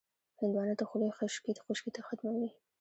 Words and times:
هندوانه 0.39 0.73
د 0.77 0.81
خولې 0.89 1.09
خشکي 1.17 1.53
ختموي. 2.07 2.49